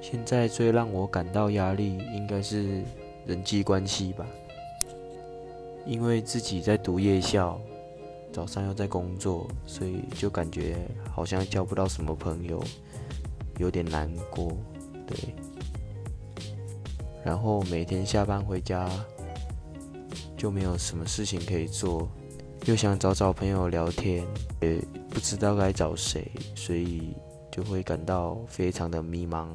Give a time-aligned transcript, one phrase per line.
[0.00, 2.82] 现在最让我感到压力，应该是
[3.26, 4.26] 人际关系吧。
[5.86, 7.58] 因为自己在读夜校，
[8.32, 10.76] 早上又在工作，所以就感觉
[11.10, 12.62] 好像交不到什么朋友，
[13.58, 14.52] 有点难过。
[15.06, 15.16] 对。
[17.24, 18.88] 然后每天下班回家，
[20.36, 22.08] 就没有什么事情可以做，
[22.66, 24.26] 又想找找朋友聊天，
[24.60, 27.14] 也不知道该找谁，所以
[27.58, 29.48] 就会感到非常的迷茫。